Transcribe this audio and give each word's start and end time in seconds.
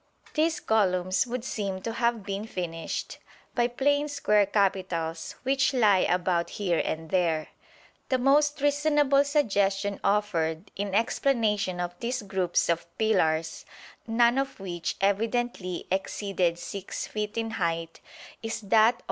These 0.33 0.61
columns 0.61 1.27
would 1.27 1.45
seem 1.45 1.79
to 1.83 1.93
have 1.93 2.23
been 2.23 2.47
finished 2.47 3.19
by 3.53 3.67
plain 3.67 4.07
square 4.07 4.47
capitals 4.47 5.35
which 5.43 5.75
lie 5.75 5.99
about 5.99 6.49
here 6.49 6.81
and 6.83 7.11
there. 7.11 7.49
The 8.09 8.17
most 8.17 8.61
reasonable 8.61 9.23
suggestion 9.23 9.99
offered 10.03 10.71
in 10.75 10.95
explanation 10.95 11.79
of 11.79 11.93
these 11.99 12.23
groups 12.23 12.67
of 12.67 12.87
pillars, 12.97 13.63
none 14.07 14.39
of 14.39 14.59
which 14.59 14.95
evidently 15.01 15.85
exceeded 15.91 16.57
6 16.57 17.05
feet 17.05 17.37
in 17.37 17.51
height, 17.51 17.99
is 18.41 18.59
that 18.61 18.95
of 18.95 18.99
M. 18.99 18.99